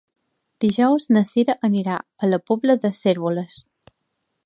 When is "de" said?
2.87-2.95